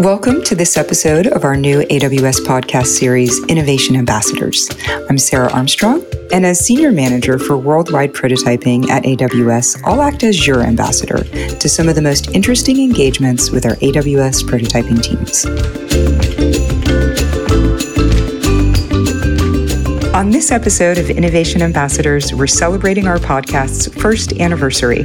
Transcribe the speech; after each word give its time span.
Welcome 0.00 0.44
to 0.44 0.54
this 0.54 0.76
episode 0.76 1.26
of 1.26 1.44
our 1.44 1.56
new 1.56 1.80
AWS 1.80 2.46
podcast 2.46 2.86
series, 2.86 3.44
Innovation 3.46 3.96
Ambassadors. 3.96 4.70
I'm 5.10 5.18
Sarah 5.18 5.52
Armstrong, 5.52 6.04
and 6.32 6.46
as 6.46 6.64
Senior 6.64 6.92
Manager 6.92 7.36
for 7.36 7.58
Worldwide 7.58 8.12
Prototyping 8.12 8.88
at 8.90 9.02
AWS, 9.02 9.82
I'll 9.84 10.00
act 10.00 10.22
as 10.22 10.46
your 10.46 10.62
ambassador 10.62 11.24
to 11.58 11.68
some 11.68 11.88
of 11.88 11.96
the 11.96 12.02
most 12.02 12.30
interesting 12.30 12.78
engagements 12.80 13.50
with 13.50 13.66
our 13.66 13.74
AWS 13.74 14.44
prototyping 14.44 15.02
teams. 15.02 15.77
On 20.18 20.30
this 20.30 20.50
episode 20.50 20.98
of 20.98 21.10
Innovation 21.10 21.62
Ambassadors, 21.62 22.34
we're 22.34 22.48
celebrating 22.48 23.06
our 23.06 23.18
podcast's 23.18 23.86
first 24.02 24.32
anniversary. 24.40 25.04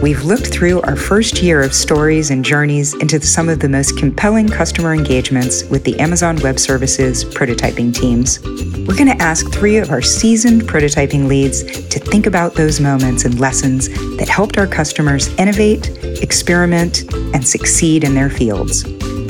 We've 0.00 0.22
looked 0.22 0.46
through 0.46 0.80
our 0.82 0.94
first 0.94 1.42
year 1.42 1.60
of 1.60 1.74
stories 1.74 2.30
and 2.30 2.44
journeys 2.44 2.94
into 2.94 3.20
some 3.20 3.48
of 3.48 3.58
the 3.58 3.68
most 3.68 3.98
compelling 3.98 4.48
customer 4.48 4.94
engagements 4.94 5.64
with 5.64 5.82
the 5.82 5.98
Amazon 5.98 6.36
Web 6.36 6.60
Services 6.60 7.24
prototyping 7.24 7.92
teams. 7.92 8.40
We're 8.86 8.94
going 8.94 9.08
to 9.08 9.20
ask 9.20 9.52
three 9.52 9.78
of 9.78 9.90
our 9.90 10.02
seasoned 10.02 10.62
prototyping 10.62 11.26
leads 11.26 11.64
to 11.88 11.98
think 11.98 12.26
about 12.26 12.54
those 12.54 12.78
moments 12.78 13.24
and 13.24 13.40
lessons 13.40 13.88
that 14.18 14.28
helped 14.28 14.56
our 14.56 14.68
customers 14.68 15.34
innovate, 15.34 15.88
experiment, 16.22 17.12
and 17.34 17.44
succeed 17.44 18.04
in 18.04 18.14
their 18.14 18.30
fields. 18.30 18.84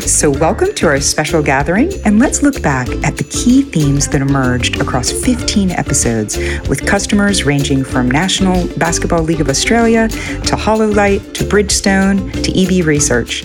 So, 0.07 0.29
welcome 0.29 0.75
to 0.75 0.87
our 0.87 1.01
special 1.01 1.43
gathering, 1.43 1.91
and 2.05 2.19
let's 2.19 2.43
look 2.43 2.61
back 2.61 2.91
at 3.05 3.17
the 3.17 3.25
key 3.25 3.63
themes 3.63 4.07
that 4.09 4.21
emerged 4.21 4.79
across 4.79 5.11
15 5.11 5.71
episodes 5.71 6.37
with 6.69 6.87
customers 6.87 7.45
ranging 7.45 7.83
from 7.83 8.11
National 8.11 8.69
Basketball 8.77 9.23
League 9.23 9.41
of 9.41 9.49
Australia 9.49 10.09
to 10.09 10.57
HoloLight 10.57 11.33
to 11.33 11.45
Bridgestone 11.45 12.31
to 12.43 12.53
EB 12.53 12.85
Research. 12.85 13.45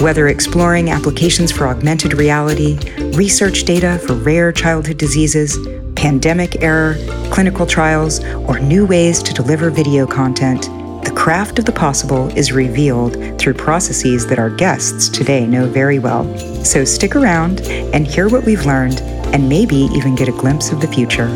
Whether 0.00 0.26
exploring 0.26 0.90
applications 0.90 1.52
for 1.52 1.68
augmented 1.68 2.14
reality, 2.14 2.76
research 3.12 3.62
data 3.62 4.00
for 4.04 4.14
rare 4.14 4.50
childhood 4.50 4.98
diseases, 4.98 5.56
pandemic 5.94 6.60
error, 6.60 6.96
clinical 7.30 7.66
trials, 7.66 8.22
or 8.48 8.58
new 8.58 8.84
ways 8.84 9.22
to 9.22 9.32
deliver 9.32 9.70
video 9.70 10.08
content, 10.08 10.68
the 11.04 11.12
craft 11.16 11.58
of 11.58 11.64
the 11.64 11.72
possible 11.72 12.28
is 12.36 12.52
revealed 12.52 13.38
through 13.38 13.54
processes 13.54 14.26
that 14.26 14.38
our 14.38 14.50
guests 14.50 15.08
today 15.08 15.46
know 15.46 15.66
very 15.66 15.98
well. 15.98 16.24
So 16.64 16.84
stick 16.84 17.16
around 17.16 17.62
and 17.62 18.06
hear 18.06 18.28
what 18.28 18.44
we've 18.44 18.66
learned 18.66 19.00
and 19.32 19.48
maybe 19.48 19.76
even 19.76 20.14
get 20.14 20.28
a 20.28 20.32
glimpse 20.32 20.72
of 20.72 20.80
the 20.80 20.88
future. 20.88 21.28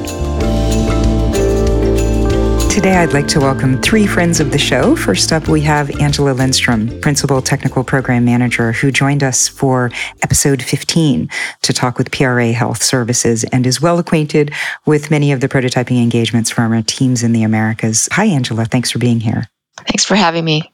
Today, 2.74 2.96
I'd 2.96 3.12
like 3.12 3.28
to 3.28 3.38
welcome 3.38 3.80
three 3.80 4.04
friends 4.04 4.40
of 4.40 4.50
the 4.50 4.58
show. 4.58 4.96
First 4.96 5.32
up, 5.32 5.46
we 5.46 5.60
have 5.60 6.00
Angela 6.00 6.32
Lindstrom, 6.32 7.00
Principal 7.00 7.40
Technical 7.40 7.84
Program 7.84 8.24
Manager, 8.24 8.72
who 8.72 8.90
joined 8.90 9.22
us 9.22 9.46
for 9.46 9.92
episode 10.22 10.60
15 10.60 11.30
to 11.62 11.72
talk 11.72 11.98
with 11.98 12.10
PRA 12.10 12.50
Health 12.50 12.82
Services 12.82 13.44
and 13.44 13.64
is 13.64 13.80
well 13.80 14.00
acquainted 14.00 14.52
with 14.86 15.08
many 15.08 15.30
of 15.30 15.40
the 15.40 15.48
prototyping 15.48 16.02
engagements 16.02 16.50
from 16.50 16.72
our 16.72 16.82
teams 16.82 17.22
in 17.22 17.32
the 17.32 17.44
Americas. 17.44 18.08
Hi, 18.10 18.24
Angela. 18.24 18.64
Thanks 18.64 18.90
for 18.90 18.98
being 18.98 19.20
here. 19.20 19.46
Thanks 19.76 20.04
for 20.04 20.14
having 20.14 20.44
me. 20.44 20.72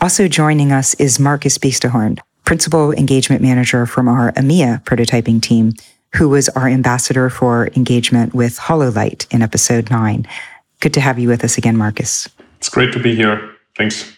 Also 0.00 0.28
joining 0.28 0.72
us 0.72 0.94
is 0.94 1.18
Marcus 1.18 1.58
Beestehorn, 1.58 2.18
Principal 2.44 2.92
Engagement 2.92 3.42
Manager 3.42 3.86
from 3.86 4.08
our 4.08 4.32
EMEA 4.32 4.84
prototyping 4.84 5.40
team, 5.40 5.72
who 6.14 6.28
was 6.28 6.48
our 6.50 6.68
ambassador 6.68 7.30
for 7.30 7.68
engagement 7.76 8.34
with 8.34 8.58
HoloLight 8.58 9.32
in 9.32 9.42
episode 9.42 9.90
nine. 9.90 10.26
Good 10.80 10.94
to 10.94 11.00
have 11.00 11.18
you 11.18 11.28
with 11.28 11.44
us 11.44 11.56
again, 11.58 11.76
Marcus. 11.76 12.28
It's 12.58 12.68
great 12.68 12.92
to 12.92 13.00
be 13.00 13.14
here. 13.14 13.56
Thanks. 13.76 14.16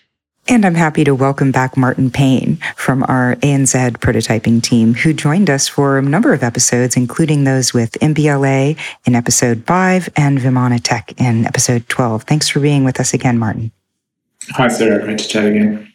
And 0.50 0.64
I'm 0.64 0.76
happy 0.76 1.04
to 1.04 1.14
welcome 1.14 1.52
back 1.52 1.76
Martin 1.76 2.10
Payne 2.10 2.56
from 2.74 3.02
our 3.02 3.36
ANZ 3.36 3.98
prototyping 3.98 4.62
team, 4.62 4.94
who 4.94 5.12
joined 5.12 5.50
us 5.50 5.68
for 5.68 5.98
a 5.98 6.02
number 6.02 6.32
of 6.32 6.42
episodes, 6.42 6.96
including 6.96 7.44
those 7.44 7.74
with 7.74 7.92
NBLA 8.00 8.78
in 9.04 9.14
episode 9.14 9.64
5 9.66 10.08
and 10.16 10.38
Vimana 10.38 10.80
Tech 10.82 11.12
in 11.20 11.44
episode 11.44 11.86
12. 11.90 12.22
Thanks 12.22 12.48
for 12.48 12.60
being 12.60 12.82
with 12.82 12.98
us 12.98 13.12
again, 13.12 13.38
Martin. 13.38 13.72
Hi, 14.50 14.68
Sarah. 14.68 15.04
Great 15.04 15.18
to 15.18 15.28
chat 15.28 15.46
again. 15.46 15.92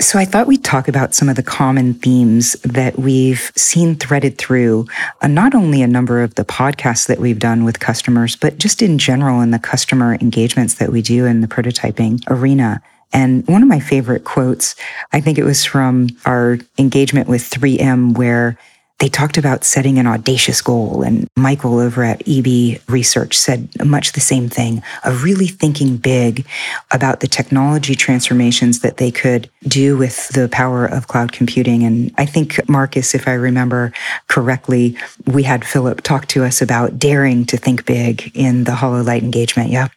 So, 0.00 0.18
I 0.18 0.24
thought 0.24 0.48
we'd 0.48 0.64
talk 0.64 0.88
about 0.88 1.14
some 1.14 1.28
of 1.28 1.36
the 1.36 1.42
common 1.42 1.94
themes 1.94 2.54
that 2.62 2.98
we've 2.98 3.52
seen 3.54 3.94
threaded 3.94 4.38
through 4.38 4.86
uh, 5.22 5.28
not 5.28 5.54
only 5.54 5.82
a 5.82 5.86
number 5.86 6.20
of 6.20 6.34
the 6.34 6.44
podcasts 6.44 7.06
that 7.06 7.20
we've 7.20 7.38
done 7.38 7.64
with 7.64 7.78
customers, 7.78 8.34
but 8.34 8.58
just 8.58 8.82
in 8.82 8.98
general 8.98 9.40
in 9.40 9.52
the 9.52 9.58
customer 9.58 10.14
engagements 10.14 10.74
that 10.74 10.90
we 10.90 11.00
do 11.00 11.26
in 11.26 11.42
the 11.42 11.46
prototyping 11.46 12.20
arena. 12.28 12.82
And 13.12 13.46
one 13.46 13.62
of 13.62 13.68
my 13.68 13.78
favorite 13.78 14.24
quotes, 14.24 14.74
I 15.12 15.20
think 15.20 15.38
it 15.38 15.44
was 15.44 15.64
from 15.64 16.08
our 16.26 16.58
engagement 16.78 17.28
with 17.28 17.48
3M, 17.48 18.18
where 18.18 18.58
they 19.04 19.10
talked 19.10 19.36
about 19.36 19.64
setting 19.64 19.98
an 19.98 20.06
audacious 20.06 20.62
goal. 20.62 21.02
And 21.02 21.28
Michael 21.36 21.78
over 21.78 22.02
at 22.02 22.26
EB 22.26 22.80
Research 22.88 23.36
said 23.36 23.68
much 23.84 24.12
the 24.12 24.20
same 24.20 24.48
thing 24.48 24.82
of 25.04 25.22
really 25.22 25.46
thinking 25.46 25.98
big 25.98 26.46
about 26.90 27.20
the 27.20 27.28
technology 27.28 27.94
transformations 27.94 28.80
that 28.80 28.96
they 28.96 29.10
could 29.10 29.50
do 29.68 29.98
with 29.98 30.28
the 30.28 30.48
power 30.48 30.86
of 30.86 31.08
cloud 31.08 31.32
computing. 31.32 31.82
And 31.84 32.14
I 32.16 32.24
think, 32.24 32.66
Marcus, 32.66 33.14
if 33.14 33.28
I 33.28 33.34
remember 33.34 33.92
correctly, 34.28 34.96
we 35.26 35.42
had 35.42 35.66
Philip 35.66 36.00
talk 36.00 36.24
to 36.28 36.42
us 36.42 36.62
about 36.62 36.98
daring 36.98 37.44
to 37.44 37.58
think 37.58 37.84
big 37.84 38.32
in 38.34 38.64
the 38.64 38.72
HoloLight 38.72 39.20
engagement. 39.20 39.68
Yeah. 39.68 39.88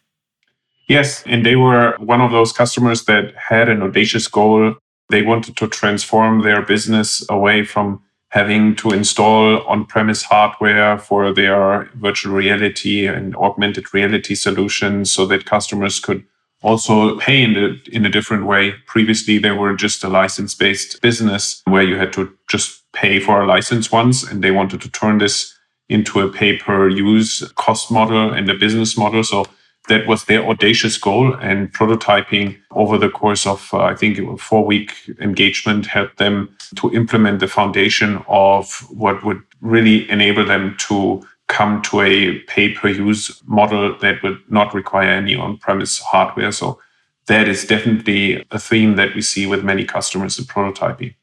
Yes. 0.86 1.22
And 1.24 1.46
they 1.46 1.56
were 1.56 1.96
one 1.98 2.20
of 2.20 2.30
those 2.30 2.52
customers 2.52 3.06
that 3.06 3.32
had 3.34 3.70
an 3.70 3.80
audacious 3.80 4.28
goal. 4.28 4.74
They 5.08 5.22
wanted 5.22 5.56
to 5.56 5.66
transform 5.66 6.42
their 6.42 6.60
business 6.60 7.24
away 7.30 7.64
from 7.64 8.02
having 8.30 8.76
to 8.76 8.90
install 8.90 9.62
on-premise 9.66 10.22
hardware 10.22 10.98
for 10.98 11.32
their 11.32 11.90
virtual 11.94 12.34
reality 12.34 13.06
and 13.06 13.34
augmented 13.36 13.94
reality 13.94 14.34
solutions 14.34 15.10
so 15.10 15.24
that 15.26 15.46
customers 15.46 15.98
could 15.98 16.22
also 16.60 17.16
pay 17.18 17.42
in 17.42 17.56
a, 17.56 17.76
in 17.90 18.04
a 18.04 18.10
different 18.10 18.44
way. 18.44 18.74
Previously, 18.86 19.38
they 19.38 19.52
were 19.52 19.74
just 19.74 20.04
a 20.04 20.08
license-based 20.08 21.00
business 21.00 21.62
where 21.64 21.84
you 21.84 21.96
had 21.96 22.12
to 22.12 22.30
just 22.50 22.82
pay 22.92 23.20
for 23.20 23.40
a 23.40 23.46
license 23.46 23.90
once, 23.92 24.24
and 24.24 24.42
they 24.42 24.50
wanted 24.50 24.80
to 24.82 24.90
turn 24.90 25.18
this 25.18 25.56
into 25.88 26.20
a 26.20 26.30
pay-per-use 26.30 27.50
cost 27.52 27.90
model 27.90 28.30
and 28.30 28.50
a 28.50 28.54
business 28.54 28.98
model. 28.98 29.22
So 29.24 29.46
that 29.88 30.06
was 30.06 30.24
their 30.24 30.46
audacious 30.46 30.96
goal 30.96 31.34
and 31.34 31.72
prototyping 31.72 32.56
over 32.70 32.98
the 32.98 33.10
course 33.10 33.46
of 33.46 33.68
uh, 33.72 33.78
i 33.78 33.94
think 33.94 34.18
a 34.18 34.36
four 34.36 34.64
week 34.64 34.92
engagement 35.20 35.86
helped 35.86 36.18
them 36.18 36.54
to 36.76 36.92
implement 36.94 37.40
the 37.40 37.48
foundation 37.48 38.22
of 38.28 38.86
what 38.90 39.24
would 39.24 39.42
really 39.60 40.08
enable 40.10 40.44
them 40.44 40.76
to 40.78 41.22
come 41.48 41.82
to 41.82 42.00
a 42.02 42.38
pay 42.40 42.72
per 42.72 42.88
use 42.88 43.42
model 43.46 43.96
that 43.98 44.22
would 44.22 44.38
not 44.48 44.72
require 44.74 45.10
any 45.10 45.34
on 45.34 45.56
premise 45.56 45.98
hardware. 45.98 46.52
So 46.52 46.78
that 47.26 47.48
is 47.48 47.64
definitely 47.64 48.46
a 48.50 48.58
theme 48.58 48.96
that 48.96 49.14
we 49.14 49.22
see 49.22 49.46
with 49.46 49.64
many 49.64 49.84
customers 49.84 50.38
in 50.38 50.44
prototyping. 50.44 51.14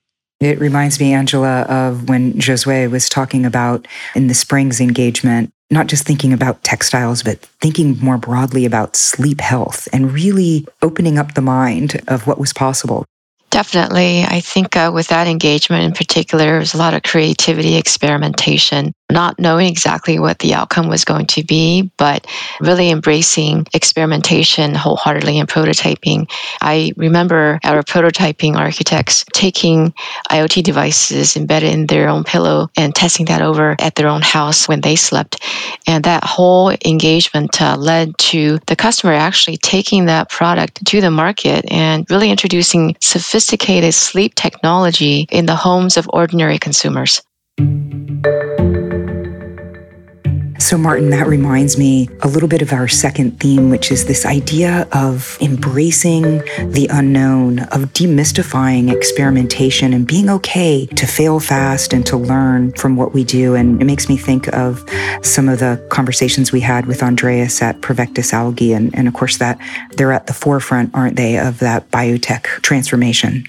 It 0.42 0.60
reminds 0.60 1.00
me, 1.00 1.14
Angela, 1.14 1.62
of 1.62 2.10
when 2.10 2.34
Josue 2.34 2.92
was 2.92 3.08
talking 3.08 3.46
about 3.46 3.88
in 4.16 4.28
the 4.28 4.34
Springs 4.34 4.82
engagement 4.82 5.54
not 5.70 5.88
just 5.88 6.06
thinking 6.06 6.34
about 6.34 6.64
textiles, 6.64 7.24
but 7.24 7.40
thinking 7.62 7.98
more 8.00 8.18
broadly 8.18 8.66
about 8.66 8.96
sleep 8.96 9.42
health 9.42 9.88
and 9.92 10.12
really 10.12 10.68
opening 10.82 11.18
up 11.18 11.34
the 11.34 11.42
mind 11.42 12.02
of 12.08 12.28
what 12.28 12.40
was 12.40 12.54
possible. 12.54 13.06
Definitely. 13.56 14.24
I 14.24 14.42
think 14.42 14.76
uh, 14.76 14.92
with 14.94 15.08
that 15.08 15.28
engagement 15.28 15.86
in 15.86 15.94
particular, 15.94 16.44
there 16.44 16.60
was 16.60 16.74
a 16.74 16.78
lot 16.78 16.94
of 16.94 17.04
creativity, 17.04 17.76
experimentation, 17.76 18.92
not 19.10 19.40
knowing 19.40 19.70
exactly 19.70 20.20
what 20.20 20.40
the 20.40 20.54
outcome 20.54 20.90
was 20.90 21.06
going 21.06 21.28
to 21.28 21.42
be, 21.42 21.90
but 21.96 22.28
really 22.60 22.90
embracing 22.90 23.66
experimentation 23.74 24.76
wholeheartedly 24.76 25.40
and 25.40 25.48
prototyping. 25.48 26.30
I 26.60 26.92
remember 26.98 27.62
our 27.64 27.82
prototyping 27.82 28.58
architects 28.58 29.24
taking 29.32 29.94
IoT 30.30 30.62
devices 30.62 31.38
embedded 31.38 31.74
in 31.74 31.88
their 31.88 32.10
own 32.10 32.26
pillow 32.26 32.68
and 32.76 32.94
testing 32.94 33.28
that 33.28 33.42
over 33.42 33.78
at 33.80 33.96
their 33.96 34.10
own 34.10 34.22
house 34.22 34.68
when 34.68 34.82
they 34.82 34.98
slept. 34.98 35.42
And 35.88 36.04
that 36.04 36.26
whole 36.26 36.72
engagement 36.84 37.62
uh, 37.62 37.78
led 37.78 38.18
to 38.18 38.60
the 38.68 38.76
customer 38.76 39.14
actually 39.14 39.56
taking 39.56 40.08
that 40.08 40.30
product 40.30 40.84
to 40.88 41.00
the 41.00 41.12
market 41.12 41.64
and 41.72 42.06
really 42.10 42.30
introducing 42.30 42.98
sophisticated 43.00 43.45
sleep 43.96 44.36
technology 44.36 45.28
in 45.32 45.46
the 45.46 45.56
homes 45.56 45.98
of 45.98 46.10
ordinary 46.12 46.58
consumers. 46.58 47.22
So, 50.66 50.80
Martin, 50.80 51.12
that 51.12 51.28
reminds 51.28 51.78
me 51.78 52.10
a 52.24 52.28
little 52.28 52.50
bit 52.50 52.64
of 52.64 52.74
our 52.74 52.88
second 52.88 53.40
theme, 53.40 53.70
which 53.70 53.92
is 53.92 54.06
this 54.06 54.26
idea 54.26 54.88
of 54.94 55.38
embracing 55.40 56.40
the 56.72 56.90
unknown, 56.92 57.60
of 57.60 57.94
demystifying 57.94 58.92
experimentation 58.92 59.94
and 59.94 60.08
being 60.08 60.28
okay 60.28 60.88
to 60.88 61.06
fail 61.06 61.40
fast 61.40 61.94
and 61.94 62.04
to 62.08 62.18
learn 62.18 62.72
from 62.72 62.96
what 62.96 63.14
we 63.14 63.24
do. 63.24 63.54
And 63.54 63.80
it 63.80 63.86
makes 63.86 64.10
me 64.10 64.18
think 64.18 64.52
of 64.56 64.84
some 65.22 65.50
of 65.50 65.60
the 65.60 65.86
conversations 65.92 66.52
we 66.52 66.62
had 66.62 66.88
with 66.88 67.04
Andreas 67.04 67.62
at 67.62 67.82
Provectus 67.82 68.34
Algae. 68.34 68.74
And, 68.74 68.90
and 68.96 69.08
of 69.08 69.14
course, 69.14 69.38
that 69.38 69.60
they're 69.98 70.14
at 70.14 70.26
the 70.26 70.34
forefront, 70.34 70.90
aren't 70.96 71.16
they, 71.16 71.38
of 71.38 71.60
that 71.60 71.92
biotech 71.92 72.46
transformation? 72.64 73.48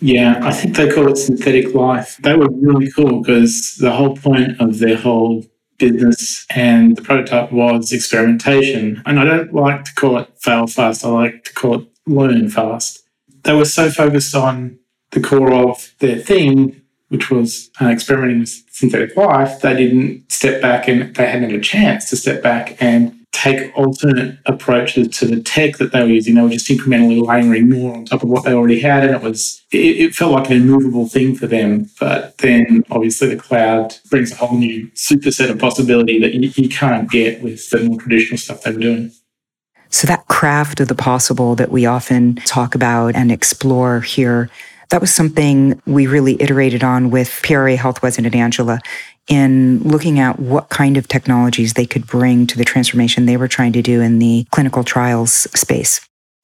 Yeah, 0.00 0.38
I 0.42 0.52
think 0.52 0.76
they 0.76 0.90
call 0.90 1.08
it 1.08 1.16
synthetic 1.16 1.72
life. 1.74 2.18
That 2.18 2.36
was 2.36 2.50
really 2.60 2.90
cool 2.90 3.22
because 3.22 3.76
the 3.80 3.92
whole 3.92 4.16
point 4.16 4.60
of 4.60 4.80
their 4.80 4.96
whole 4.96 5.46
business 5.90 6.46
and 6.50 6.96
the 6.96 7.02
prototype 7.02 7.52
was 7.52 7.92
experimentation. 7.92 9.02
And 9.04 9.18
I 9.18 9.24
don't 9.24 9.52
like 9.52 9.84
to 9.84 9.94
call 9.94 10.18
it 10.18 10.28
fail 10.40 10.66
fast, 10.66 11.04
I 11.04 11.08
like 11.08 11.44
to 11.44 11.52
call 11.52 11.80
it 11.80 11.88
learn 12.06 12.48
fast. 12.48 13.02
They 13.42 13.54
were 13.54 13.64
so 13.64 13.90
focused 13.90 14.34
on 14.34 14.78
the 15.10 15.20
core 15.20 15.52
of 15.52 15.94
their 15.98 16.16
thing, 16.16 16.80
which 17.08 17.30
was 17.30 17.70
uh, 17.80 17.88
experimenting 17.88 18.40
with 18.40 18.62
synthetic 18.70 19.16
life, 19.16 19.60
they 19.60 19.76
didn't 19.76 20.30
step 20.32 20.62
back 20.62 20.88
and 20.88 21.14
they 21.14 21.26
hadn't 21.26 21.50
had 21.50 21.58
a 21.58 21.62
chance 21.62 22.08
to 22.10 22.16
step 22.16 22.42
back 22.42 22.76
and 22.80 23.21
take 23.32 23.76
alternate 23.76 24.38
approaches 24.46 25.08
to 25.08 25.26
the 25.26 25.42
tech 25.42 25.78
that 25.78 25.92
they 25.92 26.00
were 26.02 26.08
using. 26.08 26.34
They 26.34 26.42
were 26.42 26.50
just 26.50 26.68
incrementally 26.68 27.26
layering 27.26 27.70
more 27.70 27.96
on 27.96 28.04
top 28.04 28.22
of 28.22 28.28
what 28.28 28.44
they 28.44 28.52
already 28.52 28.80
had, 28.80 29.04
and 29.04 29.14
it 29.14 29.22
was 29.22 29.62
it, 29.72 29.78
it, 29.78 30.14
felt 30.14 30.32
like 30.32 30.50
an 30.50 30.56
immovable 30.56 31.08
thing 31.08 31.34
for 31.34 31.46
them. 31.46 31.90
But 31.98 32.38
then, 32.38 32.84
obviously, 32.90 33.28
the 33.28 33.36
cloud 33.36 33.96
brings 34.10 34.32
a 34.32 34.36
whole 34.36 34.56
new 34.56 34.88
superset 34.90 35.50
of 35.50 35.58
possibility 35.58 36.20
that 36.20 36.34
you, 36.34 36.52
you 36.54 36.68
can't 36.68 37.10
get 37.10 37.42
with 37.42 37.68
the 37.70 37.80
more 37.80 37.98
traditional 37.98 38.38
stuff 38.38 38.62
they 38.62 38.72
were 38.72 38.78
doing. 38.78 39.12
So 39.88 40.06
that 40.06 40.26
craft 40.28 40.80
of 40.80 40.88
the 40.88 40.94
possible 40.94 41.54
that 41.56 41.70
we 41.70 41.84
often 41.84 42.36
talk 42.36 42.74
about 42.74 43.14
and 43.14 43.30
explore 43.30 44.00
here. 44.00 44.48
That 44.88 45.00
was 45.00 45.14
something 45.14 45.80
we 45.86 46.06
really 46.06 46.40
iterated 46.40 46.84
on 46.84 47.10
with 47.10 47.40
PRA 47.42 47.76
Health 47.76 48.02
Resident 48.02 48.34
Angela 48.34 48.78
in 49.28 49.80
looking 49.82 50.18
at 50.18 50.38
what 50.38 50.68
kind 50.68 50.96
of 50.96 51.08
technologies 51.08 51.74
they 51.74 51.86
could 51.86 52.06
bring 52.06 52.46
to 52.48 52.58
the 52.58 52.64
transformation 52.64 53.26
they 53.26 53.36
were 53.36 53.48
trying 53.48 53.72
to 53.72 53.82
do 53.82 54.00
in 54.00 54.18
the 54.18 54.46
clinical 54.50 54.84
trials 54.84 55.32
space. 55.32 56.00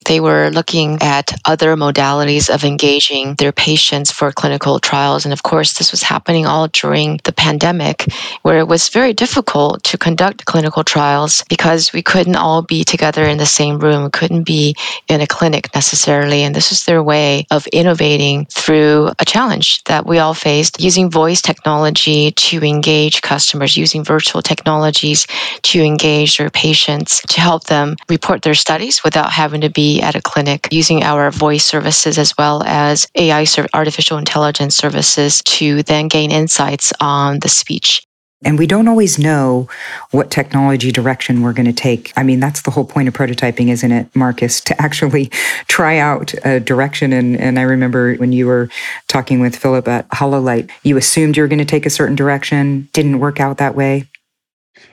They 0.09 0.19
were 0.19 0.49
looking 0.49 0.97
at 1.01 1.39
other 1.45 1.75
modalities 1.75 2.49
of 2.49 2.63
engaging 2.63 3.35
their 3.35 3.51
patients 3.51 4.09
for 4.11 4.31
clinical 4.31 4.79
trials. 4.79 5.23
And 5.23 5.31
of 5.31 5.43
course, 5.43 5.73
this 5.73 5.91
was 5.91 6.01
happening 6.01 6.47
all 6.47 6.67
during 6.67 7.19
the 7.25 7.31
pandemic, 7.31 8.11
where 8.41 8.57
it 8.57 8.67
was 8.67 8.89
very 8.89 9.13
difficult 9.13 9.83
to 9.83 9.99
conduct 9.99 10.45
clinical 10.45 10.83
trials 10.83 11.43
because 11.47 11.93
we 11.93 12.01
couldn't 12.01 12.35
all 12.35 12.63
be 12.63 12.83
together 12.83 13.23
in 13.23 13.37
the 13.37 13.45
same 13.45 13.77
room, 13.77 14.09
couldn't 14.09 14.45
be 14.45 14.75
in 15.07 15.21
a 15.21 15.27
clinic 15.27 15.69
necessarily. 15.75 16.41
And 16.41 16.55
this 16.55 16.71
was 16.71 16.85
their 16.85 17.03
way 17.03 17.45
of 17.51 17.67
innovating 17.67 18.45
through 18.45 19.11
a 19.19 19.25
challenge 19.25 19.83
that 19.83 20.07
we 20.07 20.17
all 20.17 20.33
faced 20.33 20.81
using 20.81 21.11
voice 21.11 21.39
technology 21.39 22.31
to 22.31 22.63
engage 22.63 23.21
customers, 23.21 23.77
using 23.77 24.03
virtual 24.03 24.41
technologies 24.41 25.27
to 25.61 25.83
engage 25.83 26.39
their 26.39 26.49
patients, 26.49 27.21
to 27.29 27.39
help 27.39 27.65
them 27.65 27.95
report 28.09 28.41
their 28.41 28.55
studies 28.55 29.03
without 29.03 29.31
having 29.31 29.61
to 29.61 29.69
be 29.69 29.98
at 30.01 30.15
a 30.15 30.21
clinic 30.21 30.67
using 30.71 31.03
our 31.03 31.31
voice 31.31 31.65
services 31.65 32.17
as 32.17 32.33
well 32.37 32.63
as 32.63 33.07
AI, 33.15 33.45
artificial 33.73 34.17
intelligence 34.17 34.75
services 34.75 35.41
to 35.43 35.83
then 35.83 36.07
gain 36.07 36.31
insights 36.31 36.93
on 36.99 37.39
the 37.39 37.49
speech. 37.49 38.03
And 38.41 38.57
we 38.57 38.67
don't 38.67 38.87
always 38.87 39.19
know 39.19 39.67
what 40.11 40.31
technology 40.31 40.93
direction 40.93 41.41
we're 41.41 41.51
going 41.51 41.65
to 41.65 41.73
take. 41.73 42.13
I 42.15 42.23
mean, 42.23 42.39
that's 42.39 42.61
the 42.61 42.71
whole 42.71 42.85
point 42.85 43.09
of 43.09 43.13
prototyping, 43.13 43.67
isn't 43.67 43.91
it, 43.91 44.15
Marcus? 44.15 44.61
To 44.61 44.81
actually 44.81 45.25
try 45.67 45.97
out 45.97 46.33
a 46.45 46.61
direction. 46.61 47.11
And, 47.11 47.35
and 47.35 47.59
I 47.59 47.63
remember 47.63 48.15
when 48.15 48.31
you 48.31 48.47
were 48.47 48.69
talking 49.07 49.41
with 49.41 49.57
Philip 49.57 49.87
at 49.89 50.07
HoloLight, 50.09 50.69
you 50.83 50.95
assumed 50.95 51.35
you 51.35 51.43
were 51.43 51.49
going 51.49 51.59
to 51.59 51.65
take 51.65 51.85
a 51.85 51.89
certain 51.89 52.15
direction, 52.15 52.87
didn't 52.93 53.19
work 53.19 53.41
out 53.41 53.57
that 53.57 53.75
way. 53.75 54.07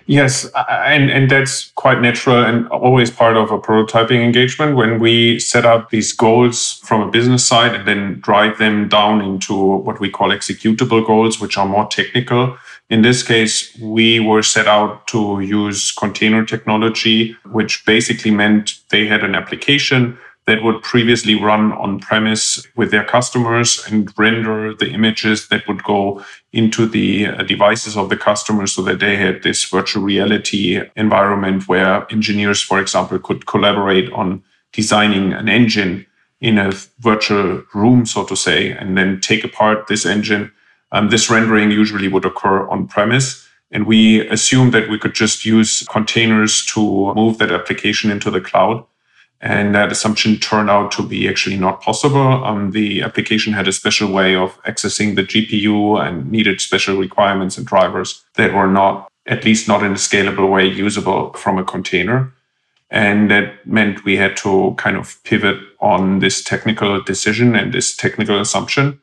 Yes, 0.08 0.49
and, 0.69 1.11
and 1.11 1.29
that's 1.29 1.73
quite 1.73 2.00
natural 2.00 2.44
and 2.44 2.69
always 2.69 3.11
part 3.11 3.37
of 3.37 3.50
a 3.50 3.58
prototyping 3.58 4.23
engagement 4.23 4.76
when 4.76 5.00
we 5.00 5.41
set 5.41 5.64
up 5.64 5.91
these 5.91 6.12
goals 6.12 6.81
from 6.85 7.03
a 7.03 7.11
business 7.11 7.44
side 7.44 7.75
and 7.75 7.88
then 7.88 8.20
drive 8.20 8.58
them 8.58 8.88
down 8.88 9.20
into 9.20 9.53
what 9.55 9.99
we 9.99 10.08
call 10.08 10.29
executable 10.29 11.05
goals, 11.05 11.41
which 11.41 11.58
are 11.58 11.67
more 11.67 11.87
technical. 11.87 12.56
In 12.88 13.03
this 13.03 13.25
case, 13.25 13.76
we 13.81 14.20
were 14.20 14.44
set 14.44 14.69
out 14.69 15.08
to 15.08 15.41
use 15.41 15.91
container 15.91 16.44
technology, 16.44 17.37
which 17.50 17.85
basically 17.85 18.31
meant 18.31 18.79
they 18.91 19.06
had 19.08 19.25
an 19.25 19.35
application 19.35 20.17
that 20.46 20.62
would 20.62 20.81
previously 20.82 21.34
run 21.34 21.72
on 21.72 21.98
premise 21.98 22.66
with 22.76 22.93
their 22.93 23.04
customers 23.04 23.84
and 23.90 24.12
render 24.16 24.72
the 24.75 24.90
images 24.90 25.48
that 25.48 25.66
would 25.66 25.82
go 25.82 26.25
into 26.52 26.87
the 26.87 27.26
uh, 27.26 27.43
devices 27.43 27.96
of 27.96 28.08
the 28.10 28.16
customers 28.16 28.72
so 28.72 28.82
that 28.82 29.00
they 29.00 29.16
had 29.16 29.43
this 29.43 29.64
virtual 29.64 30.04
reality 30.04 30.81
environment 30.94 31.66
where 31.66 32.06
engineers, 32.12 32.62
for 32.62 32.81
example, 32.81 33.19
could 33.19 33.46
collaborate 33.46 34.10
on 34.12 34.43
designing 34.72 35.32
an 35.32 35.48
engine 35.48 36.06
in 36.40 36.58
a 36.58 36.70
virtual 37.00 37.62
room, 37.75 38.06
so 38.06 38.25
to 38.25 38.37
say, 38.37 38.70
and 38.70 38.96
then 38.96 39.20
take 39.20 39.43
apart 39.43 39.88
this 39.88 40.06
engine. 40.06 40.52
Um, 40.93 41.08
this 41.08 41.28
rendering 41.28 41.72
usually 41.72 42.08
would 42.08 42.25
occur 42.25 42.69
on 42.69 42.87
premise. 42.87 43.48
And 43.72 43.87
we 43.87 44.26
assumed 44.28 44.72
that 44.75 44.88
we 44.88 44.98
could 44.98 45.14
just 45.14 45.44
use 45.44 45.84
containers 45.90 46.64
to 46.66 47.12
move 47.14 47.38
that 47.38 47.50
application 47.50 48.12
into 48.12 48.31
the 48.31 48.40
cloud. 48.40 48.84
And 49.40 49.74
that 49.74 49.92
assumption 49.92 50.38
turned 50.38 50.70
out 50.70 50.90
to 50.92 51.02
be 51.02 51.28
actually 51.28 51.58
not 51.58 51.82
possible. 51.82 52.44
Um, 52.44 52.70
the 52.70 53.02
application 53.02 53.52
had 53.52 53.68
a 53.68 53.72
special 53.72 54.10
way 54.10 54.34
of 54.34 54.60
accessing 54.62 55.14
the 55.14 55.22
GPU 55.22 56.00
and 56.04 56.30
needed 56.30 56.60
special 56.60 56.96
requirements 56.96 57.58
and 57.58 57.66
drivers 57.66 58.24
that 58.34 58.54
were 58.54 58.66
not, 58.66 59.08
at 59.26 59.44
least 59.44 59.68
not 59.68 59.82
in 59.82 59.92
a 59.92 59.96
scalable 59.96 60.50
way, 60.50 60.66
usable 60.66 61.32
from 61.34 61.58
a 61.58 61.64
container. 61.64 62.32
And 62.90 63.30
that 63.30 63.66
meant 63.66 64.04
we 64.04 64.16
had 64.16 64.36
to 64.38 64.74
kind 64.78 64.96
of 64.96 65.22
pivot 65.24 65.58
on 65.80 66.20
this 66.20 66.42
technical 66.42 67.02
decision 67.02 67.54
and 67.54 67.74
this 67.74 67.94
technical 67.94 68.40
assumption 68.40 69.00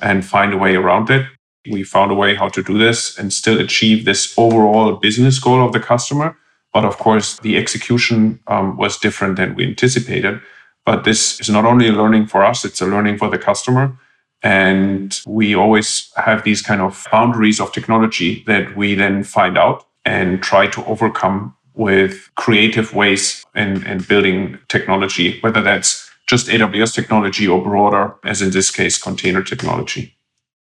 and 0.00 0.24
find 0.24 0.52
a 0.52 0.58
way 0.58 0.74
around 0.74 1.10
it. 1.10 1.26
We 1.70 1.84
found 1.84 2.10
a 2.10 2.14
way 2.14 2.34
how 2.34 2.48
to 2.48 2.62
do 2.62 2.78
this 2.78 3.16
and 3.18 3.32
still 3.32 3.60
achieve 3.60 4.04
this 4.04 4.36
overall 4.38 4.96
business 4.96 5.38
goal 5.38 5.64
of 5.64 5.72
the 5.72 5.80
customer 5.80 6.36
but 6.76 6.84
of 6.84 6.98
course, 6.98 7.38
the 7.38 7.56
execution 7.56 8.38
um, 8.48 8.76
was 8.76 8.98
different 8.98 9.36
than 9.36 9.54
we 9.54 9.66
anticipated. 9.66 10.42
But 10.84 11.04
this 11.04 11.40
is 11.40 11.48
not 11.48 11.64
only 11.64 11.88
a 11.88 11.92
learning 11.92 12.26
for 12.26 12.44
us, 12.44 12.66
it's 12.66 12.82
a 12.82 12.86
learning 12.86 13.16
for 13.16 13.30
the 13.30 13.38
customer. 13.38 13.98
And 14.42 15.18
we 15.26 15.54
always 15.54 16.12
have 16.16 16.44
these 16.44 16.60
kind 16.60 16.82
of 16.82 17.06
boundaries 17.10 17.60
of 17.60 17.72
technology 17.72 18.44
that 18.46 18.76
we 18.76 18.94
then 18.94 19.24
find 19.24 19.56
out 19.56 19.86
and 20.04 20.42
try 20.42 20.66
to 20.66 20.84
overcome 20.84 21.56
with 21.72 22.28
creative 22.34 22.94
ways 22.94 23.42
and, 23.54 23.82
and 23.86 24.06
building 24.06 24.58
technology, 24.68 25.40
whether 25.40 25.62
that's 25.62 26.10
just 26.26 26.48
AWS 26.48 26.92
technology 26.94 27.48
or 27.48 27.62
broader, 27.62 28.16
as 28.22 28.42
in 28.42 28.50
this 28.50 28.70
case, 28.70 28.98
container 28.98 29.42
technology. 29.42 30.15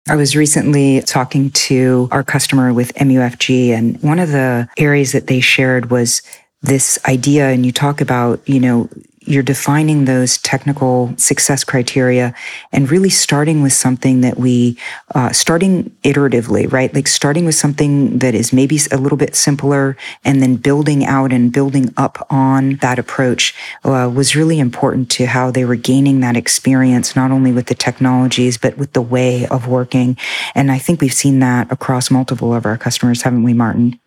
I 0.09 0.15
was 0.15 0.35
recently 0.35 1.01
talking 1.01 1.51
to 1.51 2.07
our 2.11 2.23
customer 2.23 2.73
with 2.73 2.93
MUFG, 2.95 3.71
and 3.71 4.01
one 4.01 4.19
of 4.19 4.29
the 4.29 4.69
areas 4.77 5.11
that 5.11 5.27
they 5.27 5.41
shared 5.41 5.89
was 5.91 6.21
this 6.61 6.97
idea. 7.05 7.49
And 7.49 7.65
you 7.65 7.71
talk 7.71 7.99
about, 7.99 8.39
you 8.47 8.59
know, 8.59 8.89
you're 9.27 9.43
defining 9.43 10.05
those 10.05 10.37
technical 10.39 11.13
success 11.17 11.63
criteria 11.63 12.33
and 12.71 12.89
really 12.89 13.09
starting 13.09 13.61
with 13.61 13.73
something 13.73 14.21
that 14.21 14.37
we 14.37 14.77
uh, 15.15 15.31
starting 15.31 15.89
iteratively 16.03 16.67
right? 16.71 16.93
Like 16.93 17.07
starting 17.07 17.45
with 17.45 17.55
something 17.55 18.19
that 18.19 18.33
is 18.33 18.53
maybe 18.53 18.79
a 18.91 18.97
little 18.97 19.17
bit 19.17 19.35
simpler 19.35 19.97
and 20.23 20.41
then 20.41 20.55
building 20.55 21.05
out 21.05 21.31
and 21.31 21.51
building 21.51 21.93
up 21.97 22.25
on 22.29 22.75
that 22.77 22.99
approach 22.99 23.53
uh, 23.83 24.11
was 24.13 24.35
really 24.35 24.59
important 24.59 25.09
to 25.11 25.25
how 25.25 25.51
they 25.51 25.65
were 25.65 25.75
gaining 25.75 26.19
that 26.21 26.37
experience 26.37 27.15
not 27.15 27.31
only 27.31 27.51
with 27.51 27.67
the 27.67 27.75
technologies 27.75 28.57
but 28.57 28.77
with 28.77 28.93
the 28.93 29.01
way 29.01 29.45
of 29.47 29.67
working. 29.67 30.17
And 30.55 30.71
i 30.71 30.77
think 30.77 31.01
we've 31.01 31.13
seen 31.13 31.39
that 31.39 31.71
across 31.71 32.09
multiple 32.11 32.53
of 32.53 32.65
our 32.65 32.77
customers 32.77 33.21
haven't 33.21 33.43
we 33.43 33.53
martin? 33.53 33.99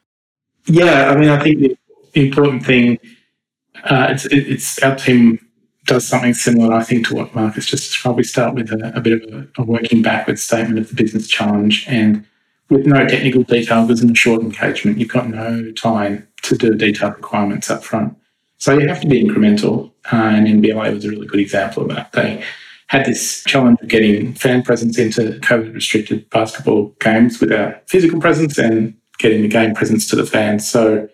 Yeah 0.66 1.10
i 1.10 1.16
mean 1.16 1.28
i 1.28 1.42
think 1.42 1.58
the 1.58 1.76
important 2.14 2.64
thing 2.64 2.98
uh, 3.84 4.08
it's, 4.10 4.26
it's 4.26 4.82
our 4.82 4.96
team 4.96 5.38
does 5.86 6.06
something 6.06 6.34
similar, 6.34 6.74
I 6.74 6.84
think, 6.84 7.08
to 7.08 7.14
what 7.14 7.34
Marcus 7.34 7.66
just 7.66 7.84
described. 7.84 8.18
We 8.18 8.24
start 8.24 8.54
with 8.54 8.70
a, 8.70 8.92
a 8.94 9.00
bit 9.00 9.22
of 9.22 9.32
a, 9.32 9.48
a, 9.58 9.64
working 9.64 10.02
backwards 10.02 10.42
statement 10.42 10.78
of 10.78 10.88
the 10.88 10.94
business 10.94 11.26
challenge, 11.26 11.86
and 11.88 12.24
with 12.68 12.86
no 12.86 13.06
technical 13.06 13.42
detail, 13.42 13.90
in 13.90 14.10
a 14.10 14.14
short 14.14 14.42
engagement, 14.42 14.98
you've 14.98 15.08
got 15.08 15.28
no 15.28 15.72
time 15.72 16.28
to 16.42 16.56
do 16.56 16.74
detailed 16.74 17.16
requirements 17.16 17.70
up 17.70 17.82
front. 17.82 18.16
So 18.58 18.78
you 18.78 18.86
have 18.88 19.00
to 19.00 19.08
be 19.08 19.24
incremental, 19.24 19.90
uh, 20.12 20.16
and 20.16 20.46
NBLA 20.46 20.94
was 20.94 21.04
a 21.04 21.10
really 21.10 21.26
good 21.26 21.40
example 21.40 21.82
of 21.82 21.88
that. 21.96 22.12
They 22.12 22.44
had 22.88 23.06
this 23.06 23.42
challenge 23.44 23.78
of 23.80 23.88
getting 23.88 24.34
fan 24.34 24.62
presence 24.62 24.98
into 24.98 25.38
COVID 25.40 25.74
restricted 25.74 26.28
basketball 26.30 26.94
games 27.00 27.40
without 27.40 27.88
physical 27.88 28.20
presence 28.20 28.58
and 28.58 28.94
getting 29.18 29.42
the 29.42 29.48
game 29.48 29.74
presence 29.74 30.08
to 30.08 30.16
the 30.16 30.26
fans. 30.26 30.68
So 30.68 31.08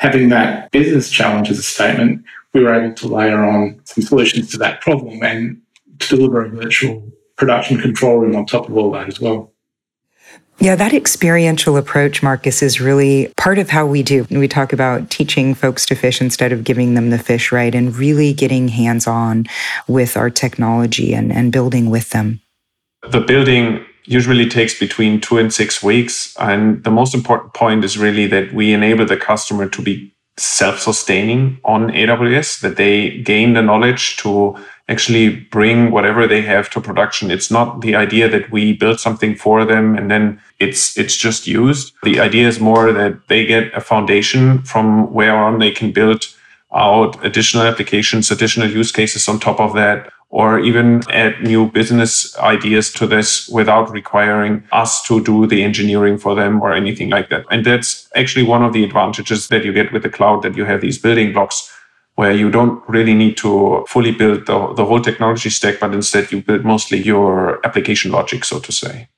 having 0.00 0.30
that 0.30 0.70
business 0.70 1.10
challenge 1.10 1.50
as 1.50 1.58
a 1.58 1.62
statement, 1.62 2.24
we 2.54 2.64
were 2.64 2.72
able 2.72 2.94
to 2.94 3.06
layer 3.06 3.44
on 3.44 3.78
some 3.84 4.02
solutions 4.02 4.50
to 4.50 4.56
that 4.56 4.80
problem 4.80 5.22
and 5.22 5.60
to 5.98 6.16
deliver 6.16 6.42
a 6.42 6.48
virtual 6.48 7.06
production 7.36 7.78
control 7.78 8.16
room 8.16 8.34
on 8.34 8.46
top 8.46 8.66
of 8.66 8.74
all 8.78 8.90
that 8.92 9.08
as 9.08 9.20
well. 9.20 9.52
Yeah, 10.58 10.74
that 10.74 10.94
experiential 10.94 11.76
approach, 11.76 12.22
Marcus, 12.22 12.62
is 12.62 12.80
really 12.80 13.30
part 13.36 13.58
of 13.58 13.68
how 13.68 13.84
we 13.84 14.02
do. 14.02 14.26
We 14.30 14.48
talk 14.48 14.72
about 14.72 15.10
teaching 15.10 15.54
folks 15.54 15.84
to 15.86 15.94
fish 15.94 16.22
instead 16.22 16.52
of 16.52 16.64
giving 16.64 16.94
them 16.94 17.10
the 17.10 17.18
fish, 17.18 17.52
right? 17.52 17.74
And 17.74 17.94
really 17.94 18.32
getting 18.32 18.68
hands 18.68 19.06
on 19.06 19.44
with 19.86 20.16
our 20.16 20.30
technology 20.30 21.12
and, 21.12 21.30
and 21.30 21.52
building 21.52 21.90
with 21.90 22.10
them. 22.10 22.40
The 23.10 23.20
building 23.20 23.84
usually 24.10 24.48
takes 24.48 24.76
between 24.78 25.20
two 25.20 25.38
and 25.38 25.54
six 25.54 25.82
weeks. 25.82 26.36
And 26.38 26.82
the 26.82 26.90
most 26.90 27.14
important 27.14 27.54
point 27.54 27.84
is 27.84 27.96
really 27.96 28.26
that 28.26 28.52
we 28.52 28.72
enable 28.72 29.06
the 29.06 29.16
customer 29.16 29.68
to 29.68 29.82
be 29.82 30.12
self 30.36 30.80
sustaining 30.80 31.60
on 31.64 31.90
AWS, 31.90 32.60
that 32.60 32.76
they 32.76 33.18
gain 33.18 33.52
the 33.54 33.62
knowledge 33.62 34.16
to 34.16 34.56
actually 34.88 35.36
bring 35.52 35.92
whatever 35.92 36.26
they 36.26 36.42
have 36.42 36.68
to 36.70 36.80
production. 36.80 37.30
It's 37.30 37.52
not 37.52 37.82
the 37.82 37.94
idea 37.94 38.28
that 38.28 38.50
we 38.50 38.72
build 38.72 38.98
something 38.98 39.36
for 39.36 39.64
them 39.64 39.94
and 39.96 40.10
then 40.10 40.40
it's 40.58 40.98
it's 40.98 41.16
just 41.16 41.46
used. 41.46 41.92
The 42.02 42.18
idea 42.18 42.48
is 42.48 42.58
more 42.58 42.92
that 42.92 43.28
they 43.28 43.46
get 43.46 43.72
a 43.74 43.80
foundation 43.80 44.62
from 44.62 45.12
where 45.12 45.36
on 45.36 45.60
they 45.60 45.70
can 45.70 45.92
build 45.92 46.26
out 46.74 47.24
additional 47.24 47.64
applications, 47.64 48.30
additional 48.30 48.68
use 48.68 48.90
cases 48.90 49.28
on 49.28 49.38
top 49.38 49.60
of 49.60 49.74
that, 49.74 50.10
or 50.30 50.60
even 50.60 51.02
add 51.10 51.42
new 51.42 51.68
business 51.70 52.38
ideas 52.38 52.92
to 52.92 53.06
this 53.06 53.48
without 53.48 53.90
requiring 53.90 54.62
us 54.70 55.02
to 55.02 55.22
do 55.24 55.46
the 55.46 55.62
engineering 55.62 56.16
for 56.16 56.36
them 56.36 56.62
or 56.62 56.72
anything 56.72 57.10
like 57.10 57.28
that. 57.30 57.44
And 57.50 57.66
that's 57.66 58.08
actually 58.14 58.44
one 58.44 58.62
of 58.62 58.72
the 58.72 58.84
advantages 58.84 59.48
that 59.48 59.64
you 59.64 59.72
get 59.72 59.92
with 59.92 60.04
the 60.04 60.08
cloud 60.08 60.42
that 60.42 60.56
you 60.56 60.64
have 60.64 60.80
these 60.80 60.98
building 60.98 61.32
blocks 61.32 61.70
where 62.14 62.32
you 62.32 62.50
don't 62.50 62.82
really 62.88 63.14
need 63.14 63.36
to 63.38 63.84
fully 63.88 64.12
build 64.12 64.46
the, 64.46 64.72
the 64.74 64.84
whole 64.84 65.00
technology 65.00 65.50
stack, 65.50 65.80
but 65.80 65.92
instead 65.92 66.30
you 66.30 66.42
build 66.42 66.64
mostly 66.64 67.02
your 67.02 67.64
application 67.66 68.12
logic, 68.12 68.44
so 68.44 68.60
to 68.60 68.70
say. 68.70 69.08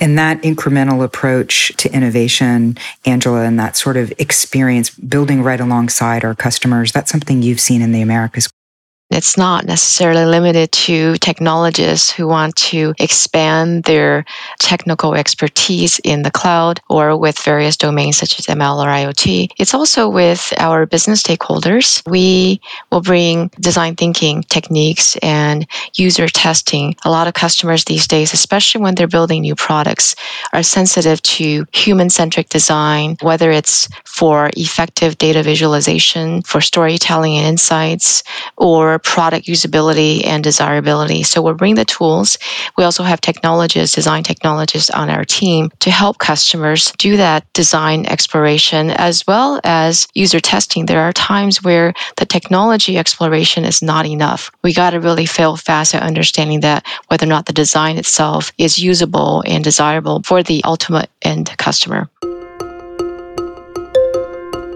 And 0.00 0.16
that 0.18 0.40
incremental 0.42 1.04
approach 1.04 1.72
to 1.76 1.92
innovation, 1.92 2.78
Angela, 3.04 3.42
and 3.42 3.58
that 3.58 3.76
sort 3.76 3.96
of 3.96 4.12
experience 4.18 4.90
building 4.90 5.42
right 5.42 5.60
alongside 5.60 6.24
our 6.24 6.34
customers, 6.34 6.90
that's 6.90 7.10
something 7.10 7.42
you've 7.42 7.60
seen 7.60 7.82
in 7.82 7.92
the 7.92 8.00
Americas 8.00 8.48
it's 9.10 9.38
not 9.38 9.64
necessarily 9.64 10.26
limited 10.26 10.70
to 10.70 11.16
technologists 11.18 12.10
who 12.10 12.26
want 12.28 12.54
to 12.56 12.94
expand 12.98 13.84
their 13.84 14.24
technical 14.58 15.14
expertise 15.14 15.98
in 16.04 16.22
the 16.22 16.30
cloud 16.30 16.80
or 16.90 17.16
with 17.16 17.38
various 17.38 17.76
domains 17.76 18.18
such 18.18 18.38
as 18.38 18.46
ML 18.46 18.84
or 18.84 18.88
IoT. 18.88 19.50
It's 19.56 19.72
also 19.72 20.08
with 20.08 20.52
our 20.58 20.84
business 20.84 21.22
stakeholders. 21.22 22.02
We 22.06 22.60
will 22.92 23.00
bring 23.00 23.50
design 23.60 23.96
thinking 23.96 24.42
techniques 24.44 25.16
and 25.22 25.66
user 25.94 26.28
testing. 26.28 26.94
A 27.04 27.10
lot 27.10 27.26
of 27.26 27.34
customers 27.34 27.84
these 27.84 28.06
days, 28.06 28.34
especially 28.34 28.82
when 28.82 28.94
they're 28.94 29.08
building 29.08 29.40
new 29.40 29.54
products, 29.54 30.14
are 30.52 30.62
sensitive 30.62 31.22
to 31.22 31.66
human 31.72 32.10
centric 32.10 32.50
design, 32.50 33.16
whether 33.22 33.50
it's 33.50 33.88
for 34.04 34.50
effective 34.56 35.16
data 35.16 35.42
visualization, 35.42 36.42
for 36.42 36.60
storytelling 36.60 37.36
and 37.36 37.46
insights, 37.46 38.22
or 38.56 38.97
product 38.98 39.46
usability 39.46 40.24
and 40.26 40.42
desirability. 40.44 41.22
So 41.22 41.42
we'll 41.42 41.54
bring 41.54 41.74
the 41.74 41.84
tools. 41.84 42.38
We 42.76 42.84
also 42.84 43.02
have 43.02 43.20
technologists, 43.20 43.94
design 43.94 44.22
technologists 44.22 44.90
on 44.90 45.10
our 45.10 45.24
team 45.24 45.70
to 45.80 45.90
help 45.90 46.18
customers 46.18 46.92
do 46.98 47.16
that 47.16 47.50
design 47.52 48.06
exploration 48.06 48.90
as 48.90 49.26
well 49.26 49.60
as 49.64 50.06
user 50.14 50.40
testing. 50.40 50.86
There 50.86 51.00
are 51.00 51.12
times 51.12 51.62
where 51.62 51.94
the 52.16 52.26
technology 52.26 52.98
exploration 52.98 53.64
is 53.64 53.82
not 53.82 54.06
enough. 54.06 54.50
We 54.62 54.72
got 54.72 54.90
to 54.90 55.00
really 55.00 55.26
fail 55.26 55.56
fast 55.56 55.94
at 55.94 56.02
understanding 56.02 56.60
that 56.60 56.86
whether 57.08 57.26
or 57.26 57.28
not 57.28 57.46
the 57.46 57.52
design 57.52 57.98
itself 57.98 58.52
is 58.58 58.78
usable 58.78 59.42
and 59.46 59.64
desirable 59.64 60.22
for 60.24 60.42
the 60.42 60.62
ultimate 60.64 61.10
end 61.22 61.54
customer 61.58 62.08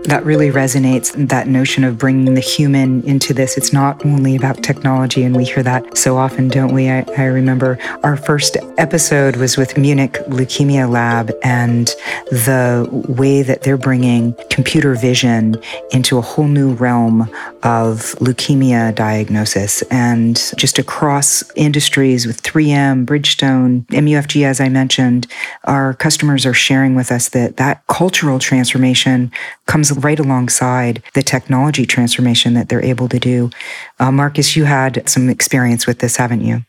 that 0.04 0.24
really 0.24 0.50
resonates 0.50 1.12
that 1.28 1.46
notion 1.46 1.84
of 1.84 1.98
bringing 1.98 2.34
the 2.34 2.40
human 2.40 3.02
into 3.04 3.32
this. 3.32 3.56
It's 3.56 3.72
not 3.72 4.04
only 4.04 4.36
about 4.36 4.62
technology 4.62 5.22
and 5.22 5.36
we 5.36 5.44
hear 5.44 5.62
that 5.62 5.96
so 5.96 6.16
often 6.16 6.48
don't 6.48 6.74
we? 6.74 6.90
I, 6.90 7.04
I 7.16 7.24
remember 7.24 7.78
our 8.02 8.16
first 8.16 8.56
episode 8.78 9.36
was 9.36 9.56
with 9.56 9.78
munich 9.78 10.14
leukemia 10.28 10.90
lab 10.90 11.32
and 11.42 11.86
the 12.30 12.88
way 13.08 13.42
that 13.42 13.62
they're 13.62 13.76
bringing 13.76 14.34
computer 14.50 14.94
vision 14.94 15.56
into 15.92 16.18
a 16.18 16.20
whole 16.20 16.48
new 16.48 16.72
realm 16.74 17.22
of 17.62 18.16
leukemia 18.18 18.94
diagnosis. 18.94 19.82
And 19.82 20.36
just 20.56 20.78
across 20.78 21.44
industries 21.54 22.26
with 22.26 22.42
3m 22.42 23.06
bridgestone 23.06 23.84
mufg 23.86 24.44
as 24.44 24.60
i 24.60 24.68
mentioned 24.68 25.26
our 25.64 25.94
customers 25.94 26.46
are 26.46 26.54
sharing 26.54 26.94
with 26.94 27.12
us 27.12 27.28
that 27.30 27.56
that 27.56 27.86
cultural 27.86 28.38
transformation 28.38 29.30
comes 29.66 29.91
right 29.92 30.18
alongside 30.18 31.02
the 31.14 31.22
technology 31.22 31.86
transformation 31.86 32.54
that 32.54 32.68
they're 32.68 32.84
able 32.84 33.08
to 33.08 33.18
do. 33.18 33.50
Uh, 33.98 34.10
Marcus, 34.10 34.56
you 34.56 34.64
had 34.64 35.08
some 35.08 35.28
experience 35.28 35.86
with 35.86 35.98
this, 36.00 36.16
haven't 36.16 36.42
you? 36.42 36.64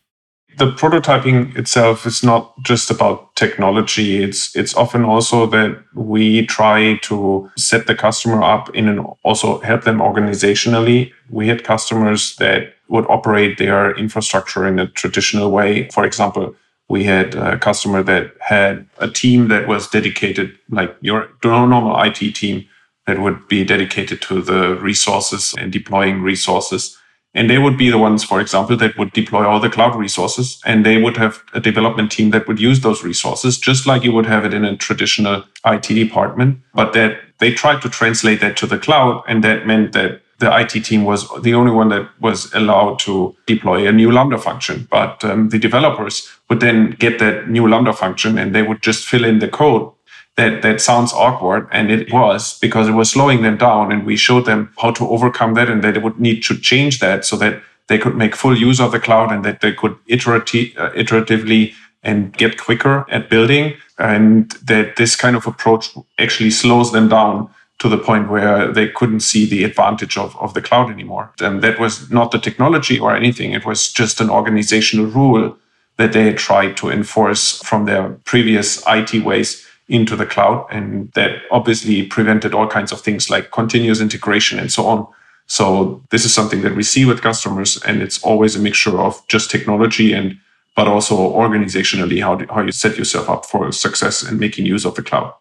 The 0.57 0.71
prototyping 0.71 1.57
itself 1.57 2.05
is 2.05 2.23
not 2.23 2.53
just 2.61 2.91
about 2.91 3.35
technology. 3.35 4.21
It's 4.21 4.55
it's 4.55 4.75
often 4.75 5.03
also 5.03 5.47
that 5.47 5.83
we 5.95 6.45
try 6.45 6.99
to 7.03 7.49
set 7.57 7.87
the 7.87 7.95
customer 7.95 8.43
up 8.43 8.69
in 8.75 8.87
and 8.87 8.99
also 9.23 9.59
help 9.61 9.83
them 9.83 9.97
organizationally. 9.97 11.11
We 11.31 11.47
had 11.47 11.63
customers 11.63 12.35
that 12.35 12.75
would 12.87 13.07
operate 13.09 13.57
their 13.57 13.95
infrastructure 13.97 14.67
in 14.67 14.77
a 14.77 14.87
traditional 14.87 15.49
way. 15.49 15.89
For 15.89 16.05
example, 16.05 16.55
we 16.87 17.03
had 17.05 17.33
a 17.33 17.57
customer 17.57 18.03
that 18.03 18.33
had 18.39 18.85
a 18.99 19.09
team 19.09 19.47
that 19.47 19.67
was 19.67 19.87
dedicated, 19.87 20.57
like 20.69 20.95
your 21.01 21.29
normal 21.43 21.99
IT 22.03 22.35
team, 22.35 22.67
that 23.05 23.19
would 23.19 23.47
be 23.47 23.63
dedicated 23.63 24.21
to 24.23 24.41
the 24.41 24.75
resources 24.75 25.53
and 25.57 25.71
deploying 25.71 26.21
resources. 26.21 26.97
And 27.35 27.49
they 27.49 27.57
would 27.57 27.77
be 27.77 27.89
the 27.89 27.97
ones, 27.97 28.23
for 28.23 28.39
example, 28.39 28.77
that 28.77 28.97
would 28.97 29.11
deploy 29.11 29.45
all 29.45 29.59
the 29.59 29.69
cloud 29.69 29.95
resources 29.95 30.61
and 30.65 30.85
they 30.85 31.01
would 31.01 31.17
have 31.17 31.43
a 31.53 31.59
development 31.59 32.11
team 32.11 32.29
that 32.29 32.47
would 32.47 32.59
use 32.59 32.81
those 32.81 33.03
resources, 33.03 33.57
just 33.57 33.87
like 33.87 34.03
you 34.03 34.11
would 34.11 34.27
have 34.27 34.45
it 34.45 34.53
in 34.53 34.63
a 34.63 34.77
traditional 34.77 35.43
IT 35.65 35.87
department. 35.87 36.59
But 36.75 36.93
that 36.93 37.17
they 37.39 37.51
tried 37.51 37.81
to 37.81 37.89
translate 37.89 38.39
that 38.41 38.55
to 38.57 38.67
the 38.67 38.77
cloud. 38.77 39.23
And 39.27 39.43
that 39.43 39.65
meant 39.65 39.93
that 39.93 40.21
the 40.37 40.55
IT 40.59 40.85
team 40.85 41.05
was 41.05 41.27
the 41.41 41.53
only 41.55 41.71
one 41.71 41.89
that 41.89 42.07
was 42.21 42.53
allowed 42.53 42.99
to 42.99 43.35
deploy 43.47 43.87
a 43.87 43.91
new 43.91 44.11
Lambda 44.11 44.37
function. 44.37 44.87
But 44.91 45.23
um, 45.25 45.49
the 45.49 45.59
developers 45.59 46.29
would 46.49 46.59
then 46.59 46.91
get 46.91 47.17
that 47.19 47.49
new 47.49 47.67
Lambda 47.67 47.93
function 47.93 48.37
and 48.37 48.53
they 48.53 48.61
would 48.61 48.81
just 48.83 49.07
fill 49.07 49.23
in 49.23 49.39
the 49.39 49.47
code 49.47 49.91
that 50.35 50.61
that 50.63 50.81
sounds 50.81 51.13
awkward 51.13 51.67
and 51.71 51.91
it 51.91 52.11
was 52.11 52.57
because 52.59 52.87
it 52.87 52.93
was 52.93 53.11
slowing 53.11 53.43
them 53.43 53.57
down 53.57 53.91
and 53.91 54.05
we 54.05 54.15
showed 54.15 54.45
them 54.45 54.73
how 54.79 54.91
to 54.91 55.07
overcome 55.09 55.53
that 55.53 55.69
and 55.69 55.83
that 55.83 55.93
they 55.93 55.99
would 55.99 56.19
need 56.19 56.41
to 56.43 56.57
change 56.57 56.99
that 56.99 57.23
so 57.23 57.35
that 57.35 57.61
they 57.87 57.97
could 57.97 58.15
make 58.15 58.35
full 58.35 58.57
use 58.57 58.79
of 58.79 58.91
the 58.91 58.99
cloud 58.99 59.31
and 59.31 59.45
that 59.45 59.61
they 59.61 59.71
could 59.71 59.95
iterative, 60.07 60.75
uh, 60.77 60.89
iteratively 60.91 61.73
and 62.01 62.33
get 62.33 62.57
quicker 62.57 63.05
at 63.09 63.29
building 63.29 63.75
and 63.99 64.51
that 64.63 64.95
this 64.95 65.15
kind 65.15 65.35
of 65.35 65.45
approach 65.45 65.91
actually 66.17 66.49
slows 66.49 66.91
them 66.91 67.09
down 67.09 67.49
to 67.79 67.89
the 67.89 67.97
point 67.97 68.29
where 68.29 68.71
they 68.71 68.87
couldn't 68.87 69.19
see 69.19 69.45
the 69.45 69.63
advantage 69.63 70.17
of, 70.17 70.35
of 70.37 70.53
the 70.53 70.61
cloud 70.61 70.89
anymore. 70.89 71.31
And 71.41 71.61
that 71.61 71.79
was 71.79 72.09
not 72.09 72.31
the 72.31 72.39
technology 72.39 72.97
or 72.97 73.15
anything. 73.15 73.51
It 73.51 73.65
was 73.65 73.91
just 73.91 74.21
an 74.21 74.29
organizational 74.29 75.07
rule 75.07 75.57
that 75.97 76.13
they 76.13 76.33
tried 76.33 76.75
to 76.77 76.89
enforce 76.89 77.61
from 77.61 77.85
their 77.85 78.09
previous 78.25 78.81
IT 78.87 79.23
ways 79.23 79.67
into 79.87 80.15
the 80.15 80.25
cloud. 80.25 80.65
And 80.71 81.11
that 81.13 81.41
obviously 81.51 82.03
prevented 82.05 82.53
all 82.53 82.67
kinds 82.67 82.91
of 82.91 83.01
things 83.01 83.29
like 83.29 83.51
continuous 83.51 84.01
integration 84.01 84.59
and 84.59 84.71
so 84.71 84.85
on. 84.87 85.07
So 85.47 86.01
this 86.09 86.25
is 86.25 86.33
something 86.33 86.61
that 86.61 86.75
we 86.75 86.83
see 86.83 87.05
with 87.05 87.21
customers, 87.21 87.81
and 87.83 88.01
it's 88.01 88.23
always 88.23 88.55
a 88.55 88.59
mixture 88.59 88.99
of 88.99 89.21
just 89.27 89.51
technology 89.51 90.13
and 90.13 90.37
but 90.75 90.87
also 90.87 91.15
organizationally 91.15 92.21
how, 92.21 92.35
do, 92.35 92.47
how 92.49 92.61
you 92.61 92.71
set 92.71 92.97
yourself 92.97 93.29
up 93.29 93.45
for 93.45 93.71
success 93.71 94.23
and 94.23 94.39
making 94.39 94.65
use 94.65 94.85
of 94.85 94.95
the 94.95 95.03
cloud. 95.03 95.31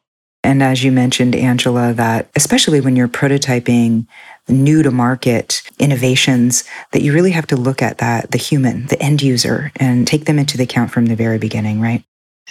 And 0.44 0.62
as 0.62 0.82
you 0.82 0.90
mentioned, 0.90 1.34
Angela, 1.34 1.94
that 1.94 2.28
especially 2.34 2.80
when 2.80 2.96
you're 2.96 3.08
prototyping 3.08 4.06
new 4.48 4.82
to 4.82 4.90
market 4.90 5.62
innovations, 5.78 6.64
that 6.90 7.02
you 7.02 7.12
really 7.12 7.30
have 7.30 7.46
to 7.46 7.56
look 7.56 7.80
at 7.80 7.98
that, 7.98 8.32
the 8.32 8.38
human, 8.38 8.86
the 8.88 9.00
end 9.00 9.22
user, 9.22 9.70
and 9.76 10.06
take 10.06 10.24
them 10.24 10.38
into 10.38 10.56
the 10.56 10.64
account 10.64 10.90
from 10.90 11.06
the 11.06 11.14
very 11.14 11.38
beginning, 11.38 11.80
right? 11.80 12.04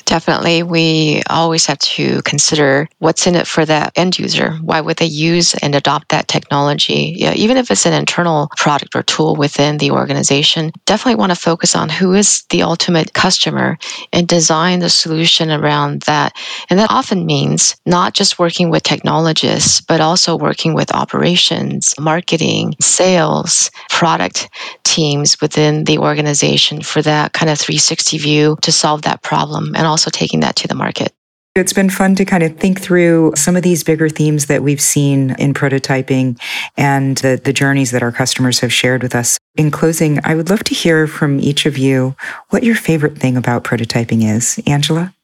Definitely, 0.06 0.64
we 0.64 1.22
always 1.30 1.66
have 1.66 1.78
to 1.80 2.22
consider 2.24 2.88
what's 3.00 3.28
in 3.28 3.36
it 3.36 3.46
for 3.46 3.66
the 3.66 3.92
end 3.98 4.18
user. 4.18 4.54
Why 4.62 4.80
would 4.80 4.98
they 4.98 5.06
use 5.06 5.54
and 5.56 5.76
adopt 5.76 6.10
that 6.10 6.30
technology? 6.30 7.14
Yeah, 7.18 7.34
even 7.34 7.58
if 7.58 7.70
it's 7.70 7.86
an 7.86 7.94
internal 7.94 8.50
product 8.56 8.96
or 8.96 9.04
tool 9.04 9.36
within 9.36 9.78
the 9.78 9.92
organization, 9.92 10.72
definitely 10.86 11.20
want 11.20 11.34
to 11.34 11.38
focus 11.38 11.76
on 11.76 11.90
who 11.90 12.14
is 12.14 12.44
the 12.50 12.64
ultimate 12.64 13.14
customer 13.14 13.78
and 14.14 14.28
design 14.28 14.80
the 14.80 14.90
solution 14.90 15.52
around 15.52 16.04
that. 16.04 16.36
And 16.70 16.80
that 16.80 16.92
often 16.92 17.26
means 17.26 17.76
not 17.86 18.14
just 18.14 18.40
working 18.40 18.70
with 18.70 18.84
technologists, 18.84 19.82
but 19.82 20.00
also 20.00 20.38
working 20.38 20.74
with 20.74 20.94
operations, 20.94 21.94
marketing, 22.00 22.76
sales, 22.80 23.70
product 23.90 24.50
teams 24.84 25.40
within 25.42 25.84
the 25.84 25.98
organization 25.98 26.82
for 26.82 27.02
that 27.02 27.34
kind 27.34 27.50
of 27.50 27.60
360 27.60 28.18
view 28.18 28.58
to 28.62 28.72
solve 28.72 29.02
that 29.02 29.22
problem 29.22 29.76
and 29.82 29.88
also 29.88 30.12
taking 30.12 30.42
that 30.42 30.56
to 30.56 30.68
the 30.68 30.76
market. 30.76 31.12
It's 31.56 31.74
been 31.74 31.90
fun 31.90 32.14
to 32.16 32.24
kind 32.24 32.44
of 32.44 32.56
think 32.58 32.80
through 32.80 33.34
some 33.36 33.56
of 33.56 33.64
these 33.64 33.84
bigger 33.84 34.10
themes 34.10 34.46
that 34.46 34.62
we've 34.62 34.80
seen 34.80 35.32
in 35.40 35.56
prototyping 35.56 36.40
and 36.78 37.18
the, 37.18 37.42
the 37.44 37.52
journeys 37.52 37.90
that 37.90 38.04
our 38.04 38.12
customers 38.12 38.60
have 38.60 38.72
shared 38.72 39.02
with 39.02 39.16
us. 39.16 39.40
In 39.56 39.72
closing, 39.72 40.20
I 40.24 40.36
would 40.36 40.52
love 40.52 40.64
to 40.66 40.76
hear 40.76 41.08
from 41.08 41.40
each 41.40 41.66
of 41.66 41.80
you 41.80 42.16
what 42.50 42.64
your 42.64 42.76
favorite 42.76 43.18
thing 43.18 43.36
about 43.36 43.64
prototyping 43.64 44.24
is. 44.24 44.62
Angela? 44.68 45.16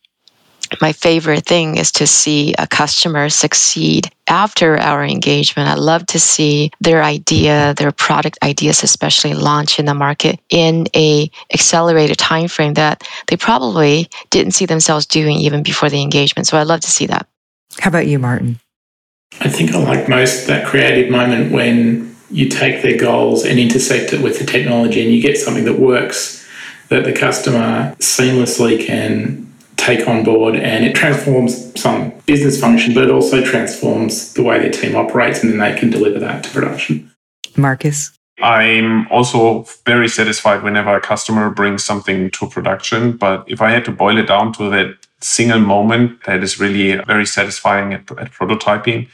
My 0.82 0.92
favorite 0.92 1.46
thing 1.46 1.78
is 1.78 1.92
to 1.94 2.08
see 2.08 2.54
a 2.58 2.68
customer 2.68 3.30
succeed 3.30 4.12
after 4.28 4.78
our 4.78 5.04
engagement. 5.04 5.70
I 5.70 5.76
love 5.76 6.06
to 6.08 6.20
see 6.20 6.72
their 6.82 7.04
idea, 7.04 7.74
their 7.76 7.92
product 7.92 8.38
ideas 8.44 8.84
especially 8.84 9.34
launch 9.34 9.80
in 9.80 9.86
the 9.86 9.94
market 9.94 10.40
in 10.50 10.88
a 10.96 11.30
accelerated 11.54 12.18
time 12.18 12.48
frame 12.48 12.74
that 12.76 13.08
they 13.28 13.38
probably 13.38 14.10
didn't 14.30 14.54
see 14.54 14.66
themselves 14.66 15.06
doing 15.06 15.38
even 15.38 15.64
before 15.64 15.90
the 15.90 16.02
engagement. 16.02 16.48
So 16.48 16.58
I 16.58 16.64
love 16.64 16.82
to 16.82 16.92
see 16.92 17.08
that. 17.08 17.28
How 17.80 17.90
about 17.90 18.08
you, 18.08 18.20
Martin? 18.20 18.60
I 19.40 19.50
think 19.50 19.74
I 19.74 19.80
like 19.80 20.10
most 20.10 20.48
that 20.48 20.66
creative 20.66 21.12
moment 21.12 21.52
when 21.52 22.16
you 22.30 22.50
take 22.50 22.82
their 22.82 22.98
goals 22.98 23.46
and 23.46 23.60
intersect 23.60 24.14
it 24.14 24.22
with 24.22 24.40
the 24.40 24.46
technology 24.46 25.02
and 25.04 25.14
you 25.14 25.22
get 25.22 25.38
something 25.38 25.66
that 25.66 25.80
works 25.80 26.46
that 26.90 27.04
the 27.04 27.14
customer 27.14 27.96
seamlessly 28.00 28.86
can 28.86 29.47
take 29.88 30.06
on 30.08 30.24
board 30.24 30.56
and 30.56 30.84
it 30.84 30.94
transforms 30.94 31.52
some 31.80 32.12
business 32.26 32.60
function, 32.60 32.94
but 32.94 33.06
it 33.06 33.10
also 33.10 33.42
transforms 33.44 34.34
the 34.34 34.44
way 34.44 34.60
their 34.60 34.70
team 34.70 34.96
operates 34.96 35.42
and 35.42 35.52
then 35.52 35.60
they 35.60 35.80
can 35.80 35.90
deliver 35.90 36.20
that 36.20 36.44
to 36.44 36.50
production. 36.50 37.10
Marcus? 37.56 38.12
I'm 38.42 39.08
also 39.08 39.66
very 39.86 40.10
satisfied 40.10 40.62
whenever 40.62 40.94
a 40.94 41.02
customer 41.02 41.50
brings 41.50 41.84
something 41.84 42.30
to 42.32 42.48
production. 42.48 43.18
But 43.18 43.46
if 43.48 43.62
I 43.62 43.72
had 43.72 43.86
to 43.86 43.92
boil 43.92 44.18
it 44.18 44.28
down 44.28 44.54
to 44.54 44.70
that 44.70 44.98
single 45.22 45.60
moment 45.60 46.24
that 46.26 46.44
is 46.44 46.60
really 46.60 47.02
very 47.06 47.26
satisfying 47.26 47.94
at, 47.94 48.12
at 48.20 48.32
prototyping, 48.32 49.08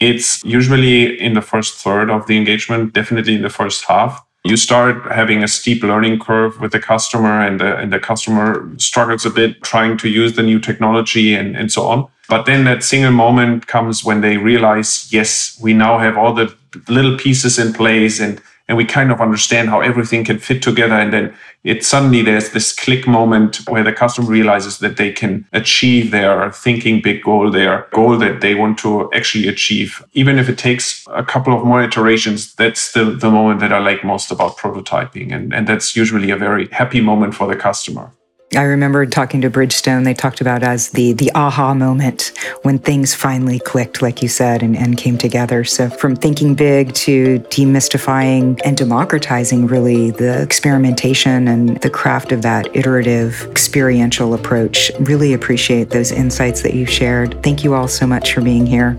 it's 0.00 0.44
usually 0.44 1.18
in 1.20 1.34
the 1.34 1.42
first 1.42 1.74
third 1.76 2.10
of 2.10 2.26
the 2.26 2.36
engagement, 2.36 2.92
definitely 2.92 3.36
in 3.36 3.42
the 3.42 3.56
first 3.60 3.84
half 3.84 4.26
you 4.44 4.56
start 4.56 5.10
having 5.12 5.42
a 5.42 5.48
steep 5.48 5.82
learning 5.82 6.18
curve 6.18 6.60
with 6.60 6.72
the 6.72 6.80
customer 6.80 7.40
and 7.40 7.60
the, 7.60 7.76
and 7.76 7.92
the 7.92 8.00
customer 8.00 8.70
struggles 8.78 9.26
a 9.26 9.30
bit 9.30 9.62
trying 9.62 9.98
to 9.98 10.08
use 10.08 10.34
the 10.34 10.42
new 10.42 10.58
technology 10.58 11.34
and, 11.34 11.56
and 11.56 11.70
so 11.70 11.86
on. 11.86 12.08
But 12.28 12.46
then 12.46 12.64
that 12.64 12.82
single 12.82 13.12
moment 13.12 13.66
comes 13.66 14.04
when 14.04 14.20
they 14.20 14.36
realize, 14.38 15.12
yes, 15.12 15.58
we 15.60 15.74
now 15.74 15.98
have 15.98 16.16
all 16.16 16.32
the 16.32 16.54
little 16.88 17.18
pieces 17.18 17.58
in 17.58 17.72
place 17.72 18.20
and 18.20 18.40
and 18.70 18.76
we 18.76 18.84
kind 18.84 19.10
of 19.10 19.20
understand 19.20 19.68
how 19.68 19.80
everything 19.80 20.22
can 20.22 20.38
fit 20.38 20.62
together. 20.62 20.94
And 20.94 21.12
then 21.12 21.34
it 21.64 21.84
suddenly 21.84 22.22
there's 22.22 22.50
this 22.50 22.72
click 22.72 23.04
moment 23.04 23.68
where 23.68 23.82
the 23.82 23.92
customer 23.92 24.28
realizes 24.28 24.78
that 24.78 24.96
they 24.96 25.10
can 25.10 25.44
achieve 25.52 26.12
their 26.12 26.52
thinking 26.52 27.02
big 27.02 27.24
goal, 27.24 27.50
their 27.50 27.88
goal 27.90 28.16
that 28.18 28.42
they 28.42 28.54
want 28.54 28.78
to 28.78 29.12
actually 29.12 29.48
achieve. 29.48 30.04
Even 30.12 30.38
if 30.38 30.48
it 30.48 30.56
takes 30.56 31.04
a 31.10 31.24
couple 31.24 31.52
of 31.52 31.64
more 31.64 31.82
iterations, 31.82 32.54
that's 32.54 32.92
the, 32.92 33.06
the 33.06 33.28
moment 33.28 33.58
that 33.58 33.72
I 33.72 33.80
like 33.80 34.04
most 34.04 34.30
about 34.30 34.56
prototyping. 34.56 35.34
And, 35.34 35.52
and 35.52 35.66
that's 35.66 35.96
usually 35.96 36.30
a 36.30 36.36
very 36.36 36.68
happy 36.68 37.00
moment 37.00 37.34
for 37.34 37.48
the 37.48 37.56
customer. 37.56 38.12
I 38.56 38.62
remember 38.62 39.06
talking 39.06 39.40
to 39.42 39.50
Bridgestone, 39.50 40.02
they 40.02 40.12
talked 40.12 40.40
about 40.40 40.64
as 40.64 40.88
the 40.88 41.12
the 41.12 41.30
aha 41.36 41.72
moment 41.72 42.32
when 42.62 42.80
things 42.80 43.14
finally 43.14 43.60
clicked, 43.60 44.02
like 44.02 44.22
you 44.22 44.28
said, 44.28 44.60
and, 44.64 44.76
and 44.76 44.96
came 44.96 45.16
together. 45.16 45.62
So 45.62 45.88
from 45.88 46.16
thinking 46.16 46.56
big 46.56 46.92
to 46.94 47.38
demystifying 47.50 48.60
and 48.64 48.76
democratizing 48.76 49.68
really 49.68 50.10
the 50.10 50.42
experimentation 50.42 51.46
and 51.46 51.80
the 51.80 51.90
craft 51.90 52.32
of 52.32 52.42
that 52.42 52.74
iterative 52.74 53.46
experiential 53.48 54.34
approach. 54.34 54.90
Really 54.98 55.32
appreciate 55.32 55.90
those 55.90 56.10
insights 56.10 56.62
that 56.62 56.74
you've 56.74 56.90
shared. 56.90 57.40
Thank 57.44 57.62
you 57.62 57.74
all 57.74 57.86
so 57.86 58.04
much 58.04 58.34
for 58.34 58.40
being 58.40 58.66
here. 58.66 58.96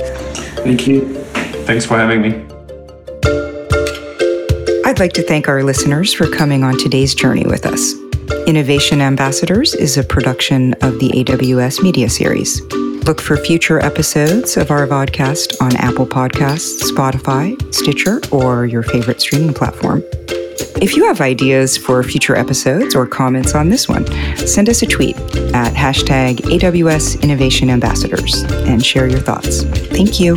Thank 0.64 0.88
you. 0.88 1.14
Thanks 1.66 1.86
for 1.86 1.98
having 1.98 2.22
me. 2.22 2.30
I'd 4.86 5.00
like 5.00 5.12
to 5.14 5.24
thank 5.24 5.50
our 5.50 5.62
listeners 5.62 6.14
for 6.14 6.26
coming 6.28 6.64
on 6.64 6.78
today's 6.78 7.14
journey 7.14 7.46
with 7.46 7.66
us. 7.66 7.96
Innovation 8.48 9.02
Ambassadors 9.02 9.74
is 9.74 9.98
a 9.98 10.04
production 10.04 10.74
of 10.82 11.00
the 11.00 11.10
AWS 11.10 11.82
Media 11.82 12.10
Series. 12.10 12.62
Look 13.06 13.22
for 13.22 13.38
future 13.38 13.80
episodes 13.80 14.58
of 14.58 14.72
our 14.72 14.88
podcast 14.88 15.60
on 15.62 15.76
Apple 15.78 16.06
Podcasts, 16.06 16.82
Spotify, 16.92 17.56
Stitcher, 17.74 18.22
or 18.32 18.66
your 18.66 18.84
favorite 18.84 19.22
streaming 19.22 19.54
platform. 19.54 20.04
If 20.82 20.96
you 20.96 21.06
have 21.08 21.22
ideas 21.22 21.78
for 21.78 22.02
future 22.04 22.36
episodes 22.36 22.96
or 22.96 23.06
comments 23.06 23.56
on 23.56 23.70
this 23.70 23.88
one, 23.88 24.06
send 24.38 24.70
us 24.70 24.82
a 24.82 24.88
tweet 24.88 25.16
at 25.54 25.74
hashtag 25.74 26.38
AWS 26.38 27.22
Innovation 27.22 27.70
Ambassadors 27.70 28.44
and 28.44 28.84
share 28.86 29.08
your 29.08 29.20
thoughts. 29.20 29.64
Thank 29.64 30.20
you. 30.20 30.36